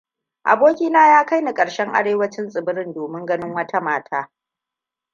Abokina 0.43 1.07
ya 1.07 1.25
kaini 1.25 1.53
ƙarshen 1.53 1.93
arewacin 1.95 2.49
tsibirin 2.49 2.93
domin 2.93 3.25
ganin 3.25 3.53
wata 3.53 3.79
mata. 3.81 4.29